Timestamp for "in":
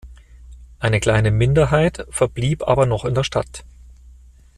3.05-3.13